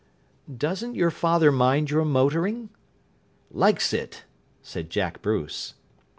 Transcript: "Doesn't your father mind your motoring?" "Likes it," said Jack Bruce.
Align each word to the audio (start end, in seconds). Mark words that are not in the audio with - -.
"Doesn't 0.57 0.95
your 0.95 1.11
father 1.11 1.51
mind 1.51 1.91
your 1.91 2.05
motoring?" 2.05 2.69
"Likes 3.51 3.93
it," 3.93 4.23
said 4.63 4.89
Jack 4.89 5.21
Bruce. 5.21 5.75